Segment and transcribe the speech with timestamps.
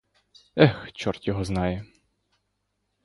[0.55, 1.85] Ех, чорт його знає!